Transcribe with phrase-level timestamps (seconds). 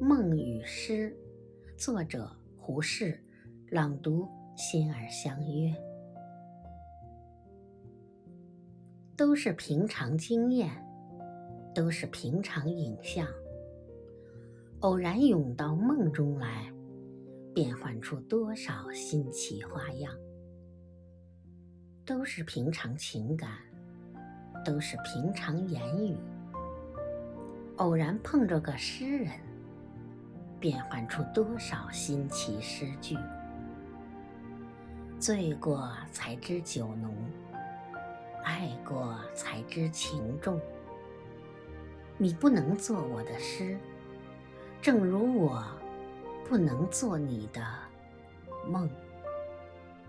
[0.00, 1.12] 梦与诗，
[1.76, 3.20] 作者胡适，
[3.68, 5.74] 朗读心儿相约。
[9.16, 10.70] 都是平常经验，
[11.74, 13.26] 都是平常影像，
[14.78, 16.72] 偶然涌到梦中来，
[17.52, 20.14] 变换出多少新奇花样。
[22.06, 23.50] 都是平常情感，
[24.64, 26.16] 都是平常言语，
[27.78, 29.32] 偶然碰着个诗人。
[30.60, 33.16] 变换出多少新奇诗句？
[35.18, 37.14] 醉过才知酒浓，
[38.44, 40.60] 爱过才知情重。
[42.16, 43.78] 你不能做我的诗，
[44.80, 45.64] 正如我
[46.48, 47.60] 不能做你的
[48.66, 48.88] 梦。